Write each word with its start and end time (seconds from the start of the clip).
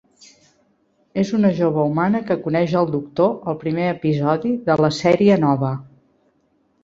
És 1.23 1.33
una 1.39 1.51
jove 1.57 1.83
humana 1.89 2.21
que 2.29 2.37
coneix 2.45 2.73
el 2.79 2.89
Doctor 2.95 3.35
al 3.53 3.59
primer 3.65 3.85
episodi 3.89 4.53
de 4.71 4.79
la 4.85 4.91
sèrie 5.01 5.37
nova. 5.47 5.73